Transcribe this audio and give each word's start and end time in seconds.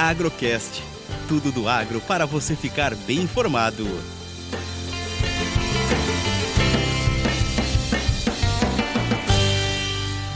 Agrocast. 0.00 0.82
Tudo 1.28 1.52
do 1.52 1.68
agro 1.68 2.00
para 2.00 2.24
você 2.24 2.56
ficar 2.56 2.94
bem 3.06 3.18
informado. 3.18 3.86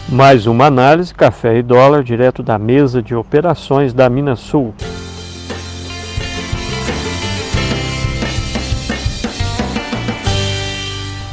Mais 0.06 0.46
uma 0.46 0.66
análise, 0.66 1.14
café 1.14 1.56
e 1.56 1.62
dólar, 1.62 2.04
direto 2.04 2.42
da 2.42 2.58
mesa 2.58 3.02
de 3.02 3.14
operações 3.14 3.94
da 3.94 4.06
Minas 4.10 4.38
Sul. 4.40 4.74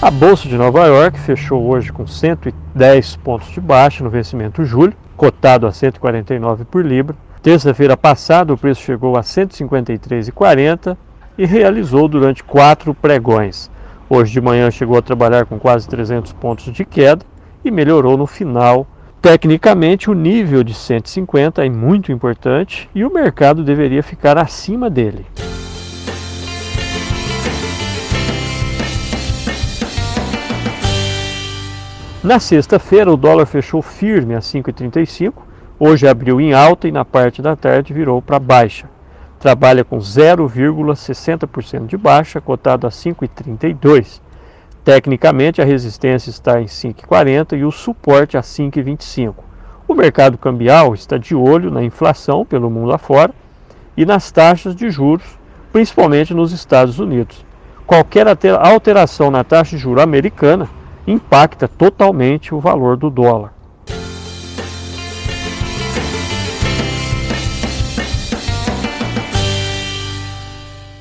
A 0.02 0.09
Bolsa 0.09 0.48
de 0.48 0.55
Nova 0.55 0.85
York 0.85 1.20
fechou 1.20 1.67
hoje 1.67 1.91
com 1.91 2.07
110 2.07 3.17
pontos 3.17 3.49
de 3.49 3.59
baixa 3.59 4.02
no 4.02 4.09
vencimento 4.09 4.63
julho, 4.63 4.95
cotado 5.17 5.67
a 5.67 5.71
149 5.73 6.63
por 6.63 6.85
libra. 6.85 7.13
Terça-feira 7.41 7.98
passada 7.98 8.54
o 8.54 8.58
preço 8.58 8.81
chegou 8.81 9.18
a 9.18 9.22
153,40 9.22 10.95
e 11.36 11.44
realizou 11.44 12.08
durante 12.08 12.44
quatro 12.44 12.94
pregões. 12.94 13.67
Hoje 14.08 14.31
de 14.31 14.40
manhã 14.40 14.70
chegou 14.70 14.95
a 14.95 15.02
trabalhar 15.02 15.48
com 15.48 15.58
quase 15.58 15.90
300 15.90 16.34
pontos 16.34 16.72
de 16.72 16.86
queda 16.86 17.26
e 17.66 17.72
melhorou 17.72 18.16
no 18.16 18.27
final. 18.27 18.86
Tecnicamente, 19.20 20.08
o 20.08 20.14
nível 20.14 20.64
de 20.64 20.76
150 20.76 21.66
é 21.66 21.70
muito 21.70 22.12
importante 22.12 22.88
e 22.94 23.04
o 23.04 23.12
mercado 23.12 23.64
deveria 23.64 24.03
ficar 24.03 24.38
acima 24.38 24.88
dele. 24.88 25.26
Na 32.23 32.39
sexta-feira, 32.39 33.12
o 33.12 33.17
dólar 33.17 33.48
fechou 33.48 33.81
firme 33.81 34.36
a 34.36 34.39
5,35. 34.39 35.50
Hoje 35.83 36.07
abriu 36.07 36.39
em 36.39 36.53
alta 36.53 36.87
e 36.87 36.91
na 36.91 37.03
parte 37.03 37.41
da 37.41 37.55
tarde 37.55 37.91
virou 37.91 38.21
para 38.21 38.37
baixa. 38.37 38.87
Trabalha 39.39 39.83
com 39.83 39.97
0,60% 39.97 41.87
de 41.87 41.97
baixa, 41.97 42.39
cotado 42.39 42.85
a 42.85 42.91
5,32. 42.91 44.21
Tecnicamente, 44.85 45.59
a 45.59 45.65
resistência 45.65 46.29
está 46.29 46.61
em 46.61 46.65
5,40 46.65 47.57
e 47.57 47.65
o 47.65 47.71
suporte 47.71 48.37
a 48.37 48.41
5,25. 48.41 49.33
O 49.87 49.95
mercado 49.95 50.37
cambial 50.37 50.93
está 50.93 51.17
de 51.17 51.33
olho 51.33 51.71
na 51.71 51.83
inflação 51.83 52.45
pelo 52.45 52.69
mundo 52.69 52.93
afora 52.93 53.33
e 53.97 54.05
nas 54.05 54.29
taxas 54.31 54.75
de 54.75 54.87
juros, 54.91 55.35
principalmente 55.71 56.31
nos 56.31 56.52
Estados 56.52 56.99
Unidos. 56.99 57.43
Qualquer 57.87 58.27
alteração 58.59 59.31
na 59.31 59.43
taxa 59.43 59.75
de 59.75 59.81
juros 59.81 60.03
americana 60.03 60.69
impacta 61.07 61.67
totalmente 61.67 62.53
o 62.53 62.59
valor 62.59 62.95
do 62.95 63.09
dólar. 63.09 63.61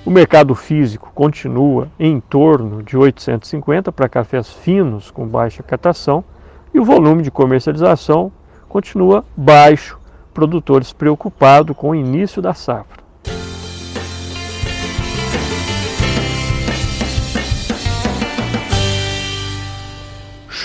O 0.04 0.10
mercado 0.10 0.54
físico 0.54 1.12
continua 1.14 1.88
em 1.98 2.20
torno 2.20 2.82
de 2.82 2.96
850 2.96 3.92
para 3.92 4.08
cafés 4.08 4.50
finos 4.50 5.10
com 5.10 5.26
baixa 5.26 5.62
catação 5.62 6.24
e 6.72 6.80
o 6.80 6.84
volume 6.84 7.22
de 7.22 7.30
comercialização 7.30 8.32
continua 8.68 9.24
baixo, 9.36 9.98
produtores 10.32 10.92
preocupados 10.92 11.76
com 11.76 11.90
o 11.90 11.94
início 11.94 12.40
da 12.40 12.54
safra. 12.54 13.00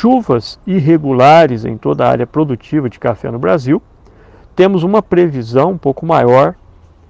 chuvas 0.05 0.59
irregulares 0.67 1.65
em 1.65 1.77
toda 1.77 2.05
a 2.05 2.09
área 2.09 2.27
produtiva 2.27 2.87
de 2.87 2.99
café 2.99 3.31
no 3.31 3.39
Brasil, 3.39 3.81
temos 4.55 4.83
uma 4.83 5.01
previsão 5.01 5.71
um 5.71 5.77
pouco 5.79 6.05
maior, 6.05 6.53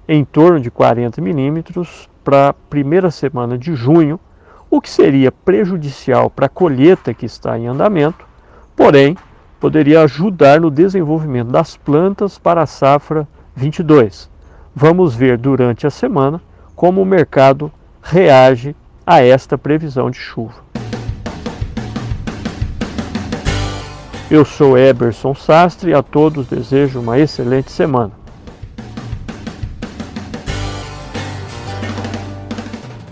em 0.08 0.24
torno 0.24 0.58
de 0.60 0.70
40 0.70 1.20
milímetros, 1.20 2.08
para 2.26 2.48
a 2.48 2.52
primeira 2.52 3.08
semana 3.08 3.56
de 3.56 3.72
junho, 3.76 4.18
o 4.68 4.80
que 4.80 4.90
seria 4.90 5.30
prejudicial 5.30 6.28
para 6.28 6.46
a 6.46 6.48
colheita 6.48 7.14
que 7.14 7.24
está 7.24 7.56
em 7.56 7.68
andamento, 7.68 8.26
porém 8.74 9.16
poderia 9.60 10.02
ajudar 10.02 10.60
no 10.60 10.68
desenvolvimento 10.68 11.52
das 11.52 11.76
plantas 11.76 12.36
para 12.36 12.62
a 12.62 12.66
safra 12.66 13.28
22. 13.54 14.28
Vamos 14.74 15.14
ver 15.14 15.38
durante 15.38 15.86
a 15.86 15.90
semana 15.90 16.42
como 16.74 17.00
o 17.00 17.06
mercado 17.06 17.70
reage 18.02 18.74
a 19.06 19.22
esta 19.22 19.56
previsão 19.56 20.10
de 20.10 20.18
chuva. 20.18 20.66
Eu 24.28 24.44
sou 24.44 24.76
Eberson 24.76 25.32
Sastre 25.32 25.92
e 25.92 25.94
a 25.94 26.02
todos 26.02 26.48
desejo 26.48 26.98
uma 26.98 27.20
excelente 27.20 27.70
semana. 27.70 28.25